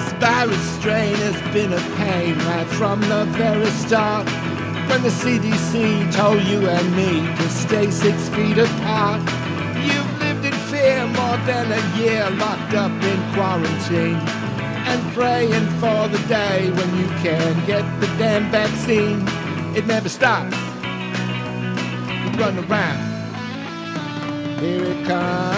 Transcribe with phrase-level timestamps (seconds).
[0.00, 4.26] This virus strain has been a pain right from the very start.
[4.88, 9.20] When the CDC told you and me to stay six feet apart,
[9.84, 14.16] you've lived in fear more than a year locked up in quarantine
[14.88, 19.20] and praying for the day when you can get the damn vaccine.
[19.76, 20.56] It never stops.
[22.22, 23.00] You run around.
[24.60, 25.49] Here it comes.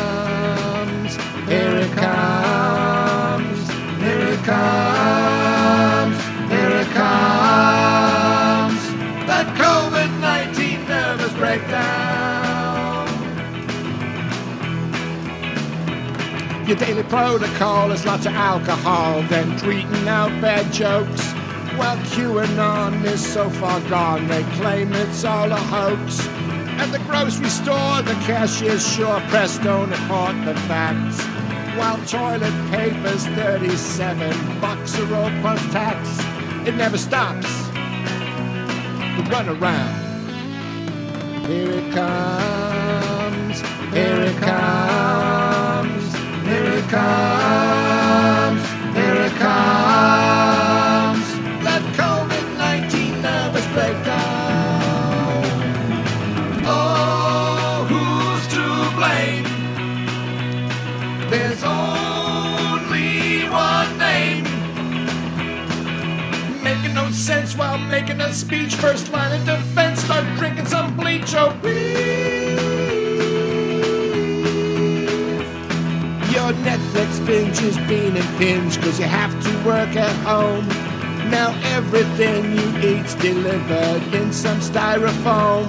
[16.67, 21.21] Your daily protocol is lots of alcohol, then tweeting out bad jokes.
[21.77, 26.21] While QAnon is so far gone, they claim it's all a hoax.
[26.79, 31.21] At the grocery store, the cashier's sure pressed don't report the facts.
[31.77, 36.09] While toilet paper's 37 bucks a roll plus tax,
[36.69, 37.49] it never stops.
[39.17, 40.13] The run around.
[41.47, 42.32] Here it comes,
[67.23, 68.75] Sense while making a speech.
[68.75, 71.33] First line of defense, start drinking some bleach.
[71.37, 72.59] Oh, breathe.
[76.33, 80.67] Your Netflix binge is being impinged cause you have to work at home.
[81.31, 85.69] Now everything you eat's delivered in some styrofoam.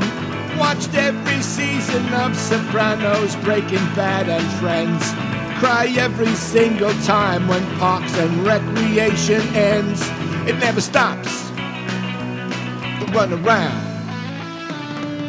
[0.57, 5.03] Watched every season of Sopranos, Breaking Bad, and Friends.
[5.59, 10.01] Cry every single time when Parks and Recreation ends.
[10.45, 11.32] It never stops.
[13.03, 13.83] The run around.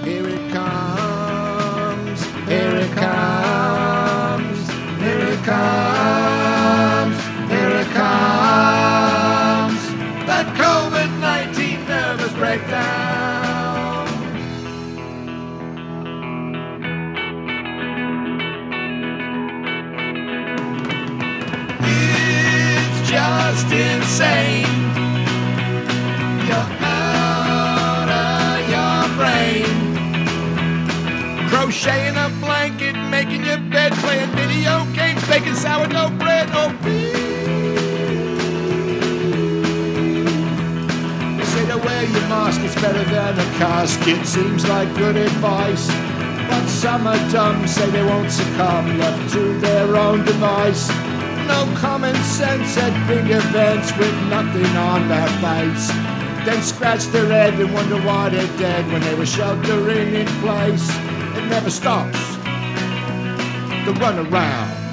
[0.04, 2.24] Here it comes.
[2.46, 4.70] Here it comes.
[5.00, 7.16] Here it comes.
[7.50, 9.80] Here it comes.
[10.24, 14.06] The COVID 19 nervous breakdown.
[23.04, 24.83] Just insane.
[31.74, 36.48] Crocheting a blanket, making your bed, playing video games, baking sourdough bread.
[36.52, 36.70] Oh,
[41.36, 44.24] They say to wear your mask is better than a casket.
[44.24, 45.88] Seems like good advice.
[46.48, 50.88] But some are dumb, say they won't succumb, left to their own device.
[51.48, 55.88] No common sense at big events with nothing on their face.
[56.46, 61.13] Then scratch their head and wonder why they're dead when they were sheltering in place.
[61.36, 62.36] It never stops.
[63.86, 64.83] The run around.